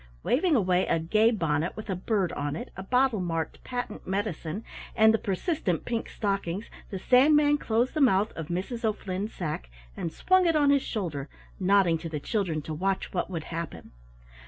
[0.23, 4.63] Waving away a gay bonnet with a bird on it, a bottle marked "Patent Medicine,"
[4.95, 8.83] and the persistent pink stockings, the Sandman closed the mouth of Mrs.
[8.83, 11.29] O'Flynn's sack, and swung it on his shoulder,
[11.59, 13.91] nodding to the children to watch what would happen.